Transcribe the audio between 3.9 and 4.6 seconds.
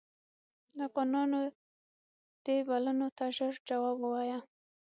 ووایه.